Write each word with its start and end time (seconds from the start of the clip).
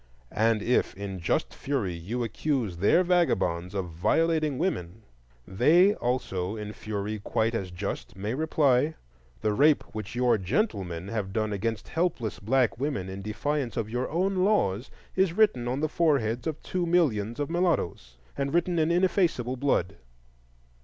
And 0.33 0.63
if 0.63 0.95
in 0.95 1.19
just 1.19 1.53
fury 1.53 1.93
you 1.93 2.23
accuse 2.23 2.77
their 2.77 3.03
vagabonds 3.03 3.75
of 3.75 3.89
violating 3.91 4.57
women, 4.57 5.03
they 5.47 5.93
also 5.93 6.55
in 6.55 6.73
fury 6.73 7.19
quite 7.19 7.53
as 7.53 7.69
just 7.69 8.15
may 8.15 8.33
reply: 8.33 8.95
The 9.41 9.53
rape 9.53 9.83
which 9.93 10.15
your 10.15 10.39
gentlemen 10.39 11.07
have 11.09 11.31
done 11.33 11.53
against 11.53 11.87
helpless 11.89 12.39
black 12.39 12.79
women 12.79 13.09
in 13.09 13.21
defiance 13.21 13.77
of 13.77 13.91
your 13.91 14.09
own 14.09 14.37
laws 14.37 14.89
is 15.15 15.33
written 15.33 15.67
on 15.67 15.81
the 15.81 15.87
foreheads 15.87 16.47
of 16.47 16.63
two 16.63 16.87
millions 16.87 17.39
of 17.39 17.51
mulattoes, 17.51 18.17
and 18.35 18.55
written 18.55 18.79
in 18.79 18.89
ineffaceable 18.89 19.55
blood. 19.55 19.97